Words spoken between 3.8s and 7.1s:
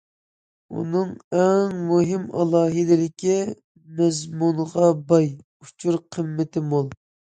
مەزمۇنغا باي، ئۇچۇر قىممىتى مول.